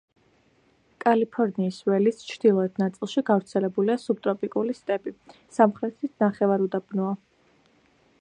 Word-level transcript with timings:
კალიფორნიის 1.03 1.75
ველის 1.89 2.23
ჩრდილოეთ 2.29 2.81
ნაწილში 2.83 3.23
გავრცელებულია 3.29 3.97
სუბტროპიკული 4.07 4.75
სტეპი, 4.79 5.13
სამხრეთით 5.59 6.25
ნახევარუდაბნოა. 6.27 7.13